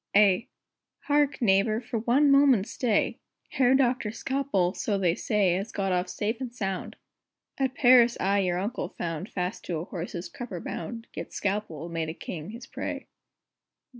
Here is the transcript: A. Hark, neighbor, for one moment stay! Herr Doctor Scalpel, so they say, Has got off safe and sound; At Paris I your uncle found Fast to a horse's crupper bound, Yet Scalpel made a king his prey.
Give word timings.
A. 0.15 0.47
Hark, 1.01 1.43
neighbor, 1.43 1.79
for 1.79 1.99
one 1.99 2.31
moment 2.31 2.65
stay! 2.67 3.19
Herr 3.49 3.75
Doctor 3.75 4.09
Scalpel, 4.09 4.73
so 4.73 4.97
they 4.97 5.13
say, 5.13 5.53
Has 5.53 5.71
got 5.71 5.91
off 5.91 6.09
safe 6.09 6.41
and 6.41 6.51
sound; 6.51 6.95
At 7.59 7.75
Paris 7.75 8.17
I 8.19 8.39
your 8.39 8.57
uncle 8.57 8.89
found 8.97 9.29
Fast 9.29 9.63
to 9.65 9.77
a 9.77 9.85
horse's 9.85 10.27
crupper 10.27 10.59
bound, 10.59 11.05
Yet 11.13 11.33
Scalpel 11.33 11.87
made 11.87 12.09
a 12.09 12.15
king 12.15 12.49
his 12.49 12.65
prey. 12.65 13.09